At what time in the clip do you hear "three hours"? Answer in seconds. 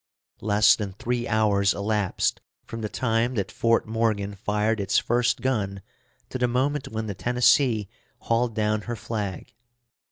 0.93-1.75